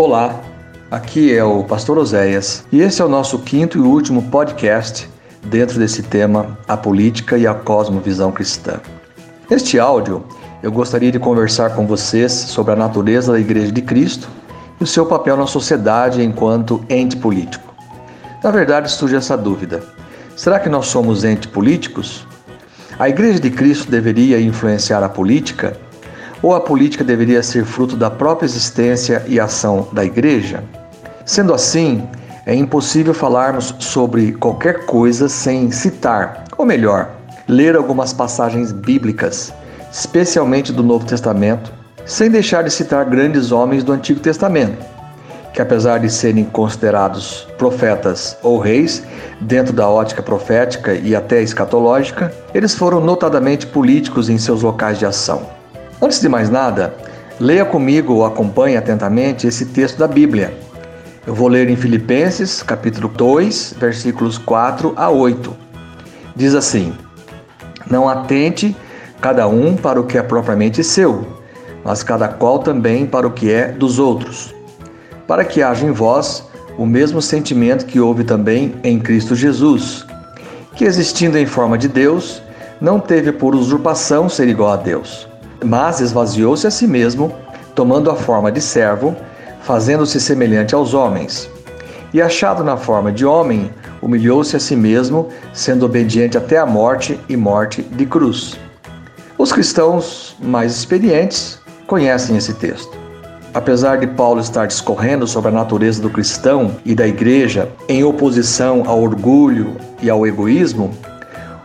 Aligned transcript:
Olá, 0.00 0.40
aqui 0.92 1.34
é 1.34 1.42
o 1.42 1.64
Pastor 1.64 1.98
Oséias 1.98 2.64
e 2.70 2.80
esse 2.80 3.02
é 3.02 3.04
o 3.04 3.08
nosso 3.08 3.40
quinto 3.40 3.76
e 3.78 3.80
último 3.80 4.22
podcast 4.30 5.10
dentro 5.42 5.76
desse 5.76 6.04
tema, 6.04 6.56
a 6.68 6.76
política 6.76 7.36
e 7.36 7.48
a 7.48 7.52
cosmovisão 7.52 8.30
cristã. 8.30 8.80
Neste 9.50 9.76
áudio, 9.76 10.24
eu 10.62 10.70
gostaria 10.70 11.10
de 11.10 11.18
conversar 11.18 11.74
com 11.74 11.84
vocês 11.84 12.30
sobre 12.30 12.74
a 12.74 12.76
natureza 12.76 13.32
da 13.32 13.40
Igreja 13.40 13.72
de 13.72 13.82
Cristo 13.82 14.28
e 14.80 14.84
o 14.84 14.86
seu 14.86 15.04
papel 15.04 15.36
na 15.36 15.48
sociedade 15.48 16.22
enquanto 16.22 16.80
ente 16.88 17.16
político. 17.16 17.74
Na 18.40 18.52
verdade, 18.52 18.92
surge 18.92 19.16
essa 19.16 19.36
dúvida: 19.36 19.82
será 20.36 20.60
que 20.60 20.68
nós 20.68 20.86
somos 20.86 21.24
entes 21.24 21.50
políticos? 21.50 22.24
A 23.00 23.08
Igreja 23.08 23.40
de 23.40 23.50
Cristo 23.50 23.90
deveria 23.90 24.40
influenciar 24.40 25.02
a 25.02 25.08
política? 25.08 25.76
Ou 26.42 26.54
a 26.54 26.60
política 26.60 27.02
deveria 27.02 27.42
ser 27.42 27.64
fruto 27.64 27.96
da 27.96 28.10
própria 28.10 28.46
existência 28.46 29.24
e 29.26 29.40
ação 29.40 29.88
da 29.92 30.04
igreja? 30.04 30.62
Sendo 31.24 31.52
assim, 31.52 32.06
é 32.46 32.54
impossível 32.54 33.12
falarmos 33.12 33.74
sobre 33.80 34.32
qualquer 34.32 34.86
coisa 34.86 35.28
sem 35.28 35.70
citar, 35.70 36.44
ou 36.56 36.64
melhor, 36.64 37.10
ler 37.46 37.76
algumas 37.76 38.12
passagens 38.12 38.72
bíblicas, 38.72 39.52
especialmente 39.92 40.72
do 40.72 40.82
Novo 40.82 41.04
Testamento, 41.04 41.72
sem 42.06 42.30
deixar 42.30 42.62
de 42.62 42.70
citar 42.70 43.04
grandes 43.04 43.52
homens 43.52 43.84
do 43.84 43.92
Antigo 43.92 44.20
Testamento, 44.20 44.82
que 45.52 45.60
apesar 45.60 45.98
de 45.98 46.08
serem 46.08 46.44
considerados 46.44 47.46
profetas 47.58 48.38
ou 48.42 48.58
reis, 48.58 49.02
dentro 49.40 49.72
da 49.72 49.88
ótica 49.88 50.22
profética 50.22 50.94
e 50.94 51.14
até 51.16 51.42
escatológica, 51.42 52.32
eles 52.54 52.74
foram 52.74 53.00
notadamente 53.00 53.66
políticos 53.66 54.30
em 54.30 54.38
seus 54.38 54.62
locais 54.62 54.98
de 54.98 55.04
ação. 55.04 55.57
Antes 56.00 56.20
de 56.20 56.28
mais 56.28 56.48
nada, 56.48 56.94
leia 57.40 57.64
comigo 57.64 58.14
ou 58.14 58.24
acompanhe 58.24 58.76
atentamente 58.76 59.48
esse 59.48 59.66
texto 59.66 59.98
da 59.98 60.06
Bíblia. 60.06 60.56
Eu 61.26 61.34
vou 61.34 61.48
ler 61.48 61.68
em 61.68 61.74
Filipenses, 61.74 62.62
capítulo 62.62 63.08
2, 63.08 63.74
versículos 63.80 64.38
4 64.38 64.92
a 64.94 65.10
8. 65.10 65.56
Diz 66.36 66.54
assim: 66.54 66.94
Não 67.90 68.08
atente 68.08 68.76
cada 69.20 69.48
um 69.48 69.74
para 69.74 70.00
o 70.00 70.04
que 70.04 70.16
é 70.16 70.22
propriamente 70.22 70.84
seu, 70.84 71.26
mas 71.82 72.04
cada 72.04 72.28
qual 72.28 72.60
também 72.60 73.04
para 73.04 73.26
o 73.26 73.32
que 73.32 73.50
é 73.50 73.66
dos 73.66 73.98
outros, 73.98 74.54
para 75.26 75.44
que 75.44 75.64
haja 75.64 75.84
em 75.84 75.90
vós 75.90 76.44
o 76.78 76.86
mesmo 76.86 77.20
sentimento 77.20 77.86
que 77.86 77.98
houve 77.98 78.22
também 78.22 78.76
em 78.84 79.00
Cristo 79.00 79.34
Jesus, 79.34 80.06
que 80.76 80.84
existindo 80.84 81.36
em 81.36 81.44
forma 81.44 81.76
de 81.76 81.88
Deus, 81.88 82.40
não 82.80 83.00
teve 83.00 83.32
por 83.32 83.52
usurpação 83.52 84.28
ser 84.28 84.46
igual 84.46 84.70
a 84.70 84.76
Deus 84.76 85.28
mas 85.64 86.00
esvaziou-se 86.00 86.66
a 86.66 86.70
si 86.70 86.86
mesmo, 86.86 87.34
tomando 87.74 88.10
a 88.10 88.16
forma 88.16 88.50
de 88.50 88.60
servo, 88.60 89.16
fazendo-se 89.62 90.20
semelhante 90.20 90.74
aos 90.74 90.94
homens. 90.94 91.48
E 92.12 92.22
achado 92.22 92.64
na 92.64 92.76
forma 92.76 93.12
de 93.12 93.26
homem, 93.26 93.70
humilhou-se 94.00 94.56
a 94.56 94.60
si 94.60 94.74
mesmo, 94.74 95.28
sendo 95.52 95.84
obediente 95.84 96.38
até 96.38 96.58
a 96.58 96.64
morte 96.64 97.20
e 97.28 97.36
morte 97.36 97.82
de 97.82 98.06
cruz. 98.06 98.58
Os 99.36 99.52
cristãos 99.52 100.36
mais 100.40 100.74
experientes 100.74 101.60
conhecem 101.86 102.36
esse 102.36 102.54
texto. 102.54 102.96
Apesar 103.52 103.96
de 103.96 104.06
Paulo 104.06 104.40
estar 104.40 104.66
discorrendo 104.66 105.26
sobre 105.26 105.50
a 105.50 105.52
natureza 105.52 106.00
do 106.00 106.10
cristão 106.10 106.76
e 106.84 106.94
da 106.94 107.06
igreja 107.06 107.68
em 107.88 108.04
oposição 108.04 108.84
ao 108.86 109.00
orgulho 109.00 109.76
e 110.02 110.08
ao 110.08 110.26
egoísmo, 110.26 110.92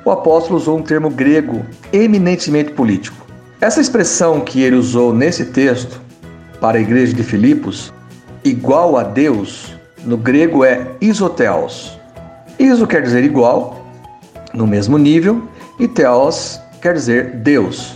o 0.06 0.12
apóstolo 0.12 0.58
usou 0.58 0.78
um 0.78 0.82
termo 0.82 1.10
grego 1.10 1.66
eminentemente 1.92 2.72
político. 2.72 3.23
Essa 3.64 3.80
expressão 3.80 4.42
que 4.42 4.62
ele 4.62 4.76
usou 4.76 5.14
nesse 5.14 5.46
texto 5.46 6.02
para 6.60 6.78
a 6.78 6.82
igreja 6.82 7.14
de 7.14 7.24
Filipos, 7.24 7.94
igual 8.44 8.98
a 8.98 9.04
Deus, 9.04 9.74
no 10.04 10.18
grego 10.18 10.66
é 10.66 10.86
isoteos. 11.00 11.98
Iso 12.60 12.86
quer 12.86 13.02
dizer 13.02 13.24
igual, 13.24 13.88
no 14.54 14.68
mesmo 14.68 14.98
nível, 14.98 15.48
e 15.80 15.88
teos 15.88 16.60
quer 16.82 16.94
dizer 16.94 17.38
Deus, 17.38 17.96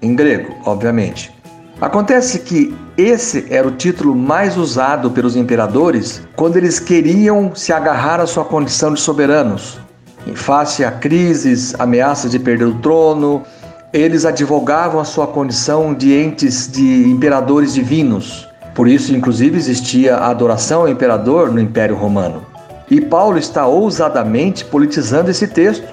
em 0.00 0.14
grego, 0.14 0.54
obviamente. 0.64 1.34
Acontece 1.80 2.38
que 2.38 2.72
esse 2.96 3.46
era 3.50 3.66
o 3.66 3.72
título 3.72 4.14
mais 4.14 4.56
usado 4.56 5.10
pelos 5.10 5.34
imperadores 5.34 6.22
quando 6.36 6.56
eles 6.56 6.78
queriam 6.78 7.52
se 7.52 7.72
agarrar 7.72 8.20
à 8.20 8.28
sua 8.28 8.44
condição 8.44 8.94
de 8.94 9.00
soberanos. 9.00 9.80
Em 10.24 10.36
face 10.36 10.84
a 10.84 10.92
crises, 10.92 11.74
ameaças 11.80 12.30
de 12.30 12.38
perder 12.38 12.66
o 12.66 12.74
trono, 12.74 13.42
eles 13.92 14.24
advogavam 14.24 15.00
a 15.00 15.04
sua 15.04 15.26
condição 15.26 15.92
de 15.92 16.14
entes 16.14 16.70
de 16.70 17.08
imperadores 17.08 17.74
divinos. 17.74 18.48
Por 18.74 18.86
isso, 18.86 19.14
inclusive, 19.14 19.58
existia 19.58 20.16
a 20.16 20.28
adoração 20.28 20.82
ao 20.82 20.88
imperador 20.88 21.52
no 21.52 21.60
Império 21.60 21.96
Romano. 21.96 22.46
E 22.88 23.00
Paulo 23.00 23.38
está 23.38 23.66
ousadamente 23.66 24.64
politizando 24.64 25.30
esse 25.30 25.48
texto. 25.48 25.86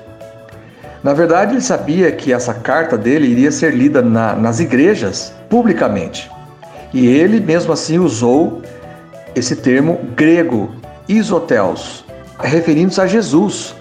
Na 1.03 1.13
verdade, 1.13 1.53
ele 1.53 1.61
sabia 1.61 2.11
que 2.11 2.31
essa 2.31 2.53
carta 2.53 2.97
dele 2.97 3.27
iria 3.27 3.51
ser 3.51 3.73
lida 3.73 4.01
na, 4.01 4.35
nas 4.35 4.59
igrejas 4.59 5.33
publicamente. 5.49 6.29
E 6.93 7.07
ele, 7.07 7.39
mesmo 7.39 7.73
assim, 7.73 7.97
usou 7.97 8.61
esse 9.35 9.55
termo 9.55 9.99
grego, 10.15 10.71
isotelos, 11.07 12.05
referindo-se 12.39 13.01
a 13.01 13.07
Jesus. 13.07 13.75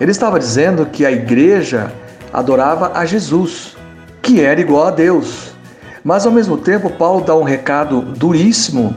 Ele 0.00 0.10
estava 0.10 0.38
dizendo 0.38 0.86
que 0.86 1.06
a 1.06 1.12
igreja 1.12 1.92
adorava 2.32 2.92
a 2.94 3.04
Jesus, 3.04 3.76
que 4.20 4.40
era 4.40 4.60
igual 4.60 4.86
a 4.86 4.90
Deus. 4.90 5.52
Mas 6.04 6.26
ao 6.26 6.32
mesmo 6.32 6.56
tempo, 6.56 6.90
Paulo 6.90 7.24
dá 7.24 7.34
um 7.36 7.42
recado 7.42 8.00
duríssimo 8.00 8.94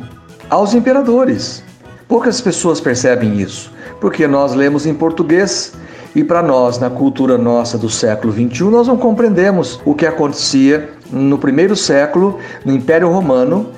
aos 0.50 0.74
imperadores. 0.74 1.64
Poucas 2.08 2.40
pessoas 2.40 2.80
percebem 2.80 3.40
isso, 3.40 3.72
porque 4.00 4.28
nós 4.28 4.54
lemos 4.54 4.86
em 4.86 4.94
português 4.94 5.74
e 6.16 6.24
para 6.24 6.42
nós, 6.42 6.80
na 6.80 6.90
cultura 6.90 7.38
nossa 7.38 7.78
do 7.78 7.90
século 7.90 8.32
XXI, 8.32 8.64
nós 8.66 8.88
não 8.88 8.96
compreendemos 8.96 9.82
o 9.84 9.94
que 9.94 10.06
acontecia 10.06 10.90
no 11.12 11.38
primeiro 11.38 11.76
século 11.76 12.40
no 12.64 12.72
Império 12.72 13.10
Romano 13.10 13.70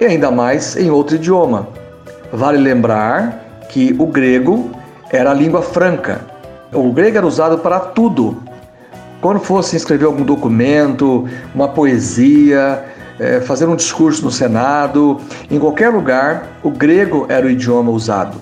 e 0.00 0.04
ainda 0.04 0.32
mais 0.32 0.76
em 0.76 0.90
outro 0.90 1.14
idioma. 1.14 1.68
Vale 2.32 2.58
lembrar 2.58 3.66
que 3.70 3.94
o 3.98 4.06
grego 4.06 4.70
era 5.12 5.30
a 5.30 5.34
língua 5.34 5.62
franca. 5.62 6.22
O 6.72 6.92
grego 6.92 7.18
era 7.18 7.26
usado 7.26 7.58
para 7.58 7.78
tudo, 7.78 8.36
quando 9.24 9.40
fosse 9.40 9.74
escrever 9.74 10.04
algum 10.04 10.22
documento, 10.22 11.26
uma 11.54 11.66
poesia, 11.66 12.84
é, 13.18 13.40
fazer 13.40 13.66
um 13.66 13.74
discurso 13.74 14.22
no 14.22 14.30
Senado, 14.30 15.18
em 15.50 15.58
qualquer 15.58 15.88
lugar, 15.88 16.58
o 16.62 16.70
grego 16.70 17.24
era 17.30 17.46
o 17.46 17.50
idioma 17.50 17.90
usado. 17.90 18.36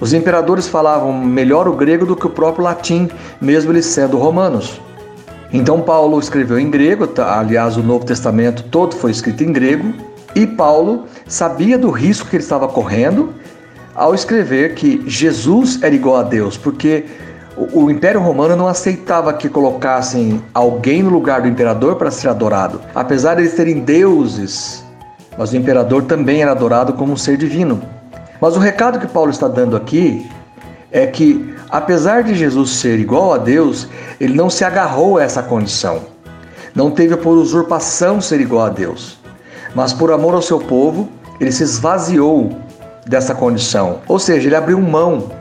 Os 0.00 0.12
imperadores 0.12 0.68
falavam 0.68 1.12
melhor 1.12 1.66
o 1.66 1.72
grego 1.74 2.06
do 2.06 2.14
que 2.14 2.28
o 2.28 2.30
próprio 2.30 2.62
latim, 2.62 3.10
mesmo 3.40 3.72
eles 3.72 3.86
sendo 3.86 4.16
romanos. 4.16 4.80
Então 5.52 5.80
Paulo 5.80 6.20
escreveu 6.20 6.60
em 6.60 6.70
grego, 6.70 7.04
tá, 7.08 7.36
aliás, 7.36 7.76
o 7.76 7.82
Novo 7.82 8.04
Testamento 8.04 8.62
todo 8.70 8.94
foi 8.94 9.10
escrito 9.10 9.42
em 9.42 9.52
grego, 9.52 9.92
e 10.32 10.46
Paulo 10.46 11.06
sabia 11.26 11.76
do 11.76 11.90
risco 11.90 12.30
que 12.30 12.36
ele 12.36 12.44
estava 12.44 12.68
correndo 12.68 13.34
ao 13.96 14.14
escrever 14.14 14.76
que 14.76 15.02
Jesus 15.08 15.82
era 15.82 15.92
igual 15.92 16.18
a 16.18 16.22
Deus, 16.22 16.56
porque 16.56 17.04
o, 17.58 17.90
Império 17.90 18.20
Romano 18.20 18.54
não 18.54 18.68
aceitava 18.68 19.32
que 19.32 19.48
colocassem 19.48 20.42
alguém 20.54 21.02
no 21.02 21.10
lugar 21.10 21.42
do 21.42 21.48
imperador 21.48 21.96
para 21.96 22.10
ser 22.10 22.28
adorado, 22.28 22.80
apesar 22.94 23.34
de 23.34 23.42
eles 23.42 23.54
terem 23.54 23.80
deuses, 23.80 24.84
mas 25.36 25.52
o 25.52 25.56
imperador 25.56 26.04
também 26.04 26.42
era 26.42 26.52
adorado 26.52 26.92
como 26.92 27.12
um 27.12 27.16
ser 27.16 27.36
divino. 27.36 27.82
Mas 28.40 28.56
o 28.56 28.60
recado 28.60 29.00
que 29.00 29.08
Paulo 29.08 29.30
está 29.30 29.48
dando 29.48 29.76
aqui 29.76 30.28
é 30.92 31.06
que, 31.06 31.54
apesar 31.68 32.22
de 32.22 32.34
Jesus 32.34 32.70
ser 32.70 33.00
igual 33.00 33.32
a 33.32 33.38
Deus, 33.38 33.88
ele 34.20 34.34
não 34.34 34.48
se 34.48 34.64
agarrou 34.64 35.18
a 35.18 35.24
essa 35.24 35.42
condição. 35.42 36.02
Não 36.74 36.92
teve 36.92 37.16
por 37.16 37.36
usurpação 37.36 38.20
ser 38.20 38.40
igual 38.40 38.66
a 38.66 38.70
Deus. 38.70 39.18
Mas 39.74 39.92
por 39.92 40.12
amor 40.12 40.34
ao 40.34 40.42
seu 40.42 40.60
povo, 40.60 41.08
ele 41.40 41.50
se 41.50 41.64
esvaziou 41.64 42.50
dessa 43.06 43.34
condição. 43.34 44.00
Ou 44.06 44.18
seja, 44.18 44.48
ele 44.48 44.56
abriu 44.56 44.80
mão 44.80 45.37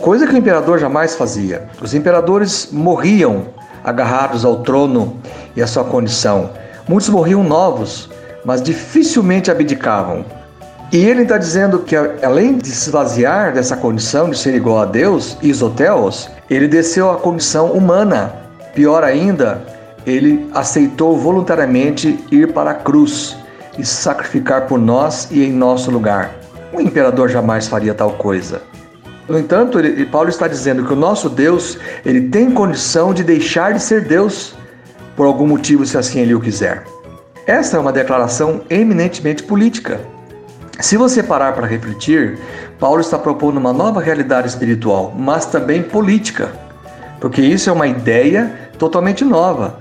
coisa 0.00 0.26
que 0.26 0.34
o 0.34 0.38
imperador 0.38 0.78
jamais 0.78 1.14
fazia. 1.14 1.68
Os 1.80 1.94
imperadores 1.94 2.68
morriam 2.72 3.46
agarrados 3.84 4.44
ao 4.44 4.62
trono 4.62 5.16
e 5.56 5.62
à 5.62 5.66
sua 5.66 5.84
condição. 5.84 6.50
Muitos 6.88 7.08
morriam 7.08 7.42
novos, 7.42 8.10
mas 8.44 8.62
dificilmente 8.62 9.50
abdicavam. 9.50 10.24
E 10.92 10.98
ele 10.98 11.22
está 11.22 11.38
dizendo 11.38 11.78
que, 11.78 11.96
além 11.96 12.58
de 12.58 12.68
se 12.68 12.88
esvaziar 12.88 13.54
dessa 13.54 13.76
condição 13.76 14.28
de 14.28 14.36
ser 14.36 14.54
igual 14.54 14.80
a 14.80 14.84
Deus, 14.84 15.38
isoteos, 15.40 16.28
ele 16.50 16.68
desceu 16.68 17.10
à 17.10 17.16
condição 17.16 17.72
humana. 17.72 18.34
Pior 18.74 19.02
ainda, 19.02 19.62
ele 20.04 20.50
aceitou 20.52 21.16
voluntariamente 21.16 22.22
ir 22.30 22.52
para 22.52 22.72
a 22.72 22.74
cruz 22.74 23.36
e 23.78 23.86
sacrificar 23.86 24.66
por 24.66 24.78
nós 24.78 25.28
e 25.30 25.42
em 25.42 25.52
nosso 25.52 25.90
lugar. 25.90 26.34
O 26.72 26.80
imperador 26.80 27.30
jamais 27.30 27.66
faria 27.68 27.94
tal 27.94 28.12
coisa. 28.12 28.60
No 29.32 29.38
entanto, 29.38 29.78
ele, 29.78 30.04
Paulo 30.04 30.28
está 30.28 30.46
dizendo 30.46 30.84
que 30.84 30.92
o 30.92 30.96
nosso 30.96 31.30
Deus, 31.30 31.78
ele 32.04 32.28
tem 32.28 32.50
condição 32.50 33.14
de 33.14 33.24
deixar 33.24 33.72
de 33.72 33.82
ser 33.82 34.04
Deus 34.04 34.54
por 35.16 35.24
algum 35.24 35.46
motivo, 35.46 35.86
se 35.86 35.96
assim 35.96 36.20
ele 36.20 36.34
o 36.34 36.40
quiser. 36.40 36.84
Essa 37.46 37.78
é 37.78 37.80
uma 37.80 37.94
declaração 37.94 38.60
eminentemente 38.68 39.42
política. 39.42 40.02
Se 40.80 40.98
você 40.98 41.22
parar 41.22 41.54
para 41.54 41.66
refletir, 41.66 42.38
Paulo 42.78 43.00
está 43.00 43.18
propondo 43.18 43.56
uma 43.56 43.72
nova 43.72 44.02
realidade 44.02 44.48
espiritual, 44.48 45.14
mas 45.16 45.46
também 45.46 45.82
política, 45.82 46.52
porque 47.18 47.40
isso 47.40 47.70
é 47.70 47.72
uma 47.72 47.86
ideia 47.86 48.70
totalmente 48.78 49.24
nova 49.24 49.78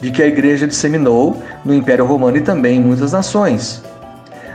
de 0.00 0.10
que 0.10 0.22
a 0.22 0.26
igreja 0.26 0.66
disseminou 0.66 1.42
no 1.66 1.74
Império 1.74 2.06
Romano 2.06 2.38
e 2.38 2.40
também 2.40 2.78
em 2.78 2.82
muitas 2.82 3.12
nações. 3.12 3.82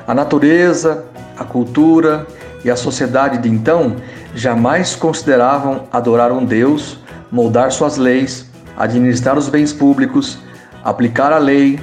A 0.07 0.15
natureza, 0.15 1.05
a 1.37 1.43
cultura 1.43 2.25
e 2.65 2.71
a 2.71 2.75
sociedade 2.75 3.37
de 3.37 3.47
então 3.47 3.97
jamais 4.33 4.95
consideravam 4.95 5.83
adorar 5.93 6.31
um 6.31 6.43
Deus, 6.43 6.99
moldar 7.31 7.71
suas 7.71 7.95
leis, 7.95 8.49
administrar 8.75 9.37
os 9.37 9.47
bens 9.47 9.71
públicos, 9.71 10.39
aplicar 10.83 11.31
a 11.31 11.37
lei, 11.37 11.79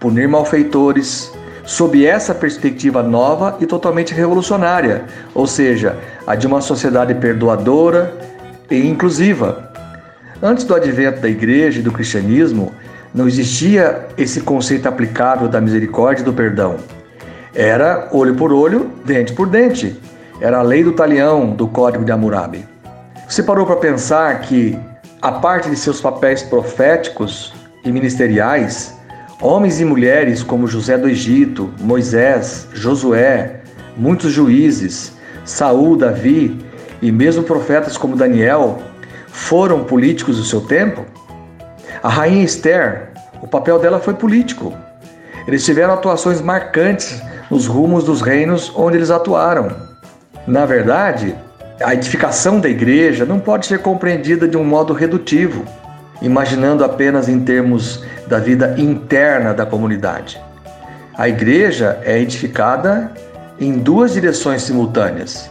punir 0.00 0.26
malfeitores, 0.26 1.30
sob 1.66 2.04
essa 2.04 2.34
perspectiva 2.34 3.02
nova 3.02 3.58
e 3.60 3.66
totalmente 3.66 4.14
revolucionária, 4.14 5.04
ou 5.34 5.46
seja, 5.46 5.96
a 6.26 6.34
de 6.34 6.46
uma 6.46 6.62
sociedade 6.62 7.14
perdoadora 7.14 8.16
e 8.70 8.88
inclusiva. 8.88 9.70
Antes 10.42 10.64
do 10.64 10.74
advento 10.74 11.20
da 11.20 11.28
igreja 11.28 11.78
e 11.78 11.82
do 11.82 11.92
cristianismo, 11.92 12.72
não 13.14 13.28
existia 13.28 14.08
esse 14.16 14.40
conceito 14.40 14.88
aplicável 14.88 15.46
da 15.46 15.60
misericórdia 15.60 16.22
e 16.22 16.24
do 16.24 16.32
perdão. 16.32 16.78
Era 17.54 18.08
olho 18.12 18.34
por 18.34 18.50
olho, 18.50 18.90
dente 19.04 19.34
por 19.34 19.46
dente. 19.46 20.00
Era 20.42 20.58
a 20.58 20.62
lei 20.62 20.82
do 20.82 20.90
talião 20.90 21.50
do 21.50 21.68
Código 21.68 22.04
de 22.04 22.10
Hammurabi. 22.10 22.66
Você 23.28 23.44
parou 23.44 23.64
para 23.64 23.76
pensar 23.76 24.40
que, 24.40 24.76
a 25.20 25.30
parte 25.30 25.70
de 25.70 25.76
seus 25.76 26.00
papéis 26.00 26.42
proféticos 26.42 27.54
e 27.84 27.92
ministeriais, 27.92 28.92
homens 29.40 29.80
e 29.80 29.84
mulheres 29.84 30.42
como 30.42 30.66
José 30.66 30.98
do 30.98 31.08
Egito, 31.08 31.72
Moisés, 31.78 32.66
Josué, 32.74 33.60
muitos 33.96 34.32
juízes, 34.32 35.12
Saul, 35.44 35.96
Davi 35.96 36.60
e 37.00 37.12
mesmo 37.12 37.44
profetas 37.44 37.96
como 37.96 38.16
Daniel 38.16 38.82
foram 39.28 39.84
políticos 39.84 40.38
do 40.38 40.44
seu 40.44 40.62
tempo? 40.62 41.06
A 42.02 42.08
rainha 42.08 42.42
Esther, 42.42 43.12
o 43.40 43.46
papel 43.46 43.78
dela 43.78 44.00
foi 44.00 44.14
político. 44.14 44.74
Eles 45.46 45.64
tiveram 45.64 45.94
atuações 45.94 46.40
marcantes 46.40 47.22
nos 47.48 47.68
rumos 47.68 48.02
dos 48.02 48.20
reinos 48.20 48.72
onde 48.74 48.96
eles 48.96 49.12
atuaram. 49.12 49.91
Na 50.46 50.66
verdade, 50.66 51.34
a 51.80 51.94
edificação 51.94 52.58
da 52.58 52.68
igreja 52.68 53.24
não 53.24 53.38
pode 53.38 53.66
ser 53.66 53.78
compreendida 53.78 54.48
de 54.48 54.56
um 54.56 54.64
modo 54.64 54.92
redutivo, 54.92 55.64
imaginando 56.20 56.84
apenas 56.84 57.28
em 57.28 57.40
termos 57.40 58.04
da 58.26 58.38
vida 58.38 58.74
interna 58.78 59.54
da 59.54 59.64
comunidade. 59.64 60.40
A 61.16 61.28
igreja 61.28 62.00
é 62.04 62.18
edificada 62.18 63.12
em 63.60 63.78
duas 63.78 64.14
direções 64.14 64.62
simultâneas. 64.62 65.50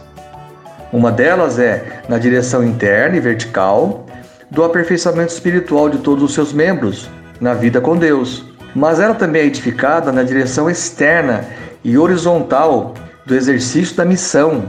Uma 0.92 1.10
delas 1.10 1.58
é 1.58 2.02
na 2.08 2.18
direção 2.18 2.62
interna 2.62 3.16
e 3.16 3.20
vertical, 3.20 4.06
do 4.50 4.62
aperfeiçoamento 4.62 5.32
espiritual 5.32 5.88
de 5.88 5.98
todos 5.98 6.22
os 6.22 6.34
seus 6.34 6.52
membros 6.52 7.08
na 7.40 7.54
vida 7.54 7.80
com 7.80 7.96
Deus. 7.96 8.44
Mas 8.74 9.00
ela 9.00 9.14
também 9.14 9.42
é 9.42 9.46
edificada 9.46 10.12
na 10.12 10.22
direção 10.22 10.68
externa 10.68 11.46
e 11.82 11.96
horizontal 11.96 12.92
do 13.24 13.34
exercício 13.34 13.96
da 13.96 14.04
missão, 14.04 14.64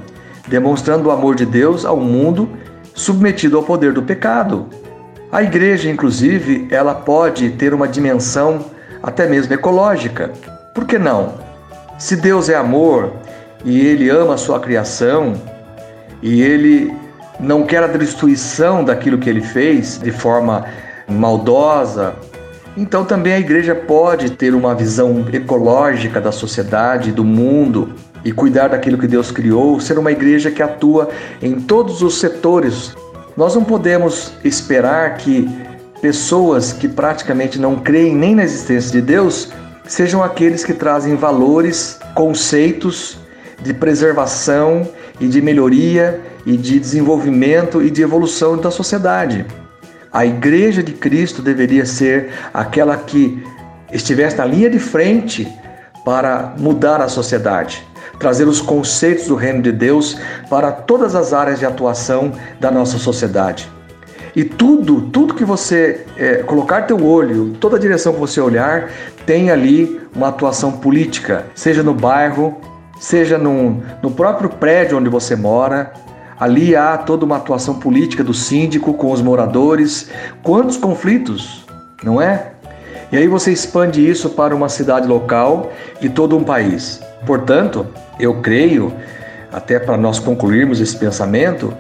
demonstrando 0.48 1.10
o 1.10 1.12
amor 1.12 1.36
de 1.36 1.46
Deus 1.46 1.86
ao 1.86 1.98
mundo 1.98 2.50
submetido 2.94 3.58
ao 3.58 3.64
poder 3.64 3.94
do 3.94 4.04
pecado. 4.04 4.68
A 5.32 5.42
igreja, 5.42 5.90
inclusive, 5.90 6.68
ela 6.70 6.94
pode 6.94 7.50
ter 7.52 7.74
uma 7.74 7.88
dimensão 7.88 8.66
até 9.02 9.28
mesmo 9.28 9.54
ecológica. 9.54 10.32
Por 10.76 10.86
que 10.86 11.00
não? 11.00 11.34
Se 11.98 12.16
Deus 12.16 12.50
é 12.50 12.56
amor 12.56 13.14
e 13.66 13.80
ele 13.80 14.10
ama 14.10 14.36
a 14.36 14.38
sua 14.38 14.60
criação 14.60 15.34
e 16.22 16.42
ele 16.42 16.94
não 17.40 17.64
quer 17.64 17.84
a 17.84 17.88
destruição 17.88 18.84
daquilo 18.84 19.18
que 19.18 19.30
ele 19.30 19.42
fez 19.42 20.00
de 20.00 20.12
forma 20.12 20.66
maldosa. 21.08 22.14
Então 22.78 23.04
também 23.04 23.34
a 23.34 23.40
igreja 23.40 23.76
pode 23.76 24.32
ter 24.32 24.54
uma 24.54 24.76
visão 24.76 25.26
ecológica 25.32 26.22
da 26.22 26.32
sociedade, 26.32 27.12
do 27.12 27.24
mundo 27.24 27.94
e 28.24 28.32
cuidar 28.32 28.70
daquilo 28.70 28.98
que 28.98 29.08
Deus 29.08 29.32
criou, 29.32 29.80
ser 29.80 29.98
uma 29.98 30.12
igreja 30.12 30.52
que 30.52 30.64
atua 30.64 31.10
em 31.42 31.60
todos 31.60 32.02
os 32.02 32.20
setores. 32.20 32.96
Nós 33.36 33.56
não 33.56 33.64
podemos 33.64 34.34
esperar 34.44 35.18
que 35.18 35.50
pessoas 36.02 36.74
que 36.74 36.88
praticamente 36.88 37.60
não 37.60 37.78
creem 37.78 38.16
nem 38.16 38.36
na 38.36 38.44
existência 38.44 38.92
de 38.92 39.02
Deus 39.02 39.50
sejam 39.86 40.24
aqueles 40.24 40.64
que 40.64 40.74
trazem 40.74 41.16
valores, 41.16 42.00
conceitos 42.16 43.18
de 43.62 43.74
preservação 43.74 44.88
e 45.20 45.28
de 45.28 45.42
melhoria 45.42 46.22
e 46.46 46.58
de 46.58 46.80
desenvolvimento 46.80 47.82
e 47.82 47.90
de 47.90 48.02
evolução 48.02 48.58
da 48.58 48.70
sociedade. 48.70 49.46
A 50.12 50.26
Igreja 50.26 50.84
de 50.84 50.94
Cristo 50.94 51.42
deveria 51.42 51.86
ser 51.86 52.32
aquela 52.54 52.98
que 52.98 53.44
estivesse 53.92 54.38
na 54.38 54.46
linha 54.46 54.70
de 54.70 54.80
frente 54.80 55.48
para 56.06 56.54
mudar 56.58 57.02
a 57.02 57.08
sociedade, 57.08 57.86
trazer 58.20 58.48
os 58.48 58.62
conceitos 58.62 59.28
do 59.28 59.36
reino 59.36 59.62
de 59.62 59.72
Deus 59.72 60.18
para 60.50 60.72
todas 60.72 61.16
as 61.16 61.34
áreas 61.34 61.60
de 61.60 61.66
atuação 61.66 62.32
da 62.60 62.72
nossa 62.72 62.98
sociedade. 62.98 63.70
E 64.36 64.44
tudo, 64.44 65.02
tudo 65.02 65.36
que 65.36 65.46
você 65.46 66.06
é, 66.18 66.38
colocar 66.38 66.84
teu 66.84 67.06
olho, 67.06 67.54
toda 67.60 67.78
direção 67.78 68.14
que 68.14 68.20
você 68.20 68.42
olhar, 68.42 68.90
tem 69.26 69.52
ali 69.52 70.02
uma 70.16 70.30
atuação 70.30 70.72
política, 70.72 71.46
seja 71.54 71.84
no 71.84 71.94
bairro, 71.94 72.58
seja 73.00 73.38
no, 73.38 73.84
no 74.02 74.12
próprio 74.12 74.50
prédio 74.50 74.98
onde 74.98 75.10
você 75.10 75.36
mora. 75.36 75.94
Ali 76.40 76.76
há 76.76 76.98
toda 76.98 77.26
uma 77.26 77.38
atuação 77.38 77.76
política 77.76 78.24
do 78.24 78.34
síndico 78.34 78.94
com 78.96 79.12
os 79.12 79.22
moradores. 79.22 80.10
Quantos 80.42 80.78
conflitos, 80.78 81.66
não 82.04 82.20
é? 82.20 82.53
E 83.14 83.18
aí 83.18 83.28
você 83.28 83.52
expande 83.52 84.10
isso 84.10 84.32
para 84.32 84.56
uma 84.56 84.68
cidade 84.68 85.08
local 85.08 85.72
e 86.02 86.10
todo 86.10 86.36
um 86.36 86.44
país. 86.44 87.00
Portanto, 87.28 87.86
eu 88.20 88.42
creio, 88.42 88.92
até 89.52 89.78
para 89.78 89.96
nós 89.96 90.18
concluirmos 90.18 90.82
esse 90.82 90.98
pensamento, 90.98 91.72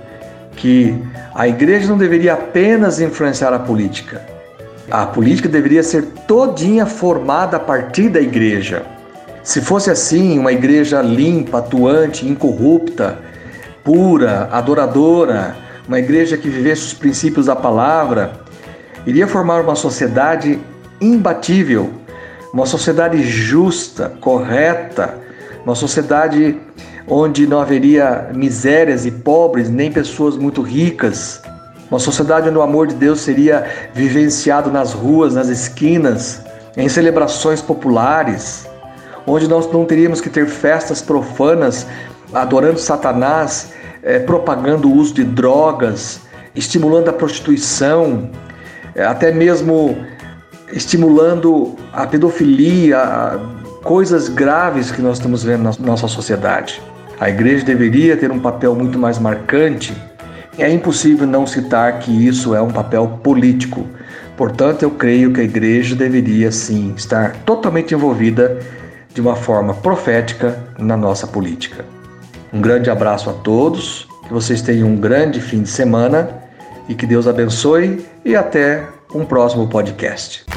que 0.55 0.95
a 1.33 1.47
igreja 1.47 1.87
não 1.87 1.97
deveria 1.97 2.35
apenas 2.35 3.01
influenciar 3.01 3.51
a 3.51 3.57
política. 3.57 4.21
A 4.91 5.07
política 5.07 5.49
deveria 5.49 5.81
ser 5.81 6.03
todinha 6.27 6.85
formada 6.85 7.57
a 7.57 7.59
partir 7.59 8.09
da 8.09 8.21
igreja. 8.21 8.83
Se 9.41 9.59
fosse 9.59 9.89
assim, 9.89 10.37
uma 10.37 10.51
igreja 10.51 11.01
limpa, 11.01 11.57
atuante, 11.57 12.27
incorrupta, 12.27 13.17
pura, 13.83 14.49
adoradora, 14.51 15.55
uma 15.87 15.97
igreja 15.97 16.37
que 16.37 16.47
vivesse 16.47 16.83
os 16.83 16.93
princípios 16.93 17.47
da 17.47 17.55
palavra, 17.55 18.33
iria 19.07 19.27
formar 19.27 19.61
uma 19.61 19.73
sociedade 19.73 20.59
imbatível, 21.03 21.91
uma 22.53 22.65
sociedade 22.65 23.21
justa, 23.23 24.13
correta, 24.21 25.17
uma 25.65 25.75
sociedade 25.75 26.57
onde 27.07 27.45
não 27.45 27.59
haveria 27.59 28.29
misérias 28.33 29.05
e 29.05 29.11
pobres, 29.11 29.69
nem 29.69 29.91
pessoas 29.91 30.37
muito 30.37 30.61
ricas, 30.61 31.41
uma 31.89 31.99
sociedade 31.99 32.47
onde 32.47 32.57
o 32.57 32.61
amor 32.61 32.87
de 32.87 32.95
Deus 32.95 33.19
seria 33.19 33.65
vivenciado 33.93 34.71
nas 34.71 34.93
ruas, 34.93 35.35
nas 35.35 35.49
esquinas, 35.49 36.41
em 36.77 36.87
celebrações 36.87 37.61
populares, 37.61 38.67
onde 39.27 39.47
nós 39.47 39.71
não 39.71 39.85
teríamos 39.85 40.21
que 40.21 40.29
ter 40.29 40.47
festas 40.47 41.01
profanas 41.01 41.85
adorando 42.33 42.79
Satanás, 42.79 43.73
é, 44.01 44.19
propagando 44.19 44.89
o 44.89 44.95
uso 44.95 45.13
de 45.13 45.23
drogas, 45.23 46.21
estimulando 46.55 47.09
a 47.09 47.13
prostituição, 47.13 48.29
é, 48.95 49.03
até 49.03 49.31
mesmo 49.31 49.97
estimulando 50.75 51.75
a 51.91 52.05
pedofilia, 52.07 53.39
coisas 53.83 54.27
graves 54.29 54.91
que 54.91 55.01
nós 55.01 55.17
estamos 55.17 55.43
vendo 55.43 55.63
na 55.63 55.73
nossa 55.79 56.07
sociedade. 56.07 56.81
A 57.19 57.29
igreja 57.29 57.63
deveria 57.63 58.17
ter 58.17 58.31
um 58.31 58.39
papel 58.39 58.75
muito 58.75 58.97
mais 58.97 59.19
marcante. 59.19 59.93
É 60.57 60.69
impossível 60.71 61.27
não 61.27 61.45
citar 61.45 61.99
que 61.99 62.11
isso 62.11 62.55
é 62.55 62.61
um 62.61 62.71
papel 62.71 63.19
político. 63.23 63.87
Portanto, 64.35 64.83
eu 64.83 64.91
creio 64.91 65.31
que 65.31 65.41
a 65.41 65.43
igreja 65.43 65.95
deveria 65.95 66.51
sim 66.51 66.93
estar 66.97 67.35
totalmente 67.45 67.93
envolvida 67.93 68.59
de 69.13 69.21
uma 69.21 69.35
forma 69.35 69.73
profética 69.75 70.57
na 70.77 70.97
nossa 70.97 71.27
política. 71.27 71.85
Um 72.51 72.61
grande 72.61 72.89
abraço 72.89 73.29
a 73.29 73.33
todos, 73.33 74.07
que 74.27 74.33
vocês 74.33 74.61
tenham 74.61 74.87
um 74.87 74.95
grande 74.95 75.39
fim 75.39 75.61
de 75.61 75.69
semana 75.69 76.29
e 76.89 76.95
que 76.95 77.05
Deus 77.05 77.27
abençoe 77.27 78.05
e 78.25 78.35
até 78.35 78.87
um 79.13 79.23
próximo 79.23 79.67
podcast. 79.67 80.52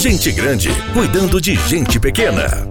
Gente 0.00 0.32
grande 0.32 0.70
cuidando 0.94 1.38
de 1.38 1.54
gente 1.68 2.00
pequena. 2.00 2.66